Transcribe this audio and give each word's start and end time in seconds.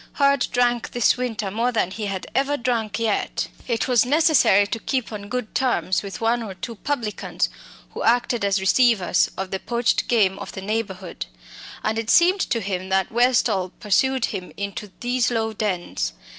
Hurd 0.13 0.47
drank 0.51 0.93
this 0.93 1.15
winter 1.15 1.51
more 1.51 1.71
than 1.71 1.91
he 1.91 2.07
had 2.07 2.25
ever 2.33 2.57
drunk 2.57 2.97
yet. 2.97 3.49
It 3.67 3.87
was 3.87 4.03
necessary 4.03 4.65
to 4.65 4.79
keep 4.79 5.11
on 5.11 5.29
good 5.29 5.53
terms 5.53 6.01
with 6.01 6.19
one 6.19 6.41
or 6.41 6.55
two 6.55 6.73
publicans 6.73 7.49
who 7.91 8.01
acted 8.01 8.43
as 8.43 8.59
"receivers" 8.59 9.29
of 9.37 9.51
the 9.51 9.59
poached 9.59 10.07
game 10.07 10.39
of 10.39 10.53
the 10.53 10.61
neighbourhood. 10.63 11.27
And 11.83 11.99
it 11.99 12.09
seemed 12.09 12.39
to 12.49 12.61
him 12.61 12.89
that 12.89 13.11
Westall 13.11 13.73
pursued 13.79 14.25
him 14.25 14.51
into 14.57 14.91
these 15.01 15.29
low 15.29 15.53
dens. 15.53 16.13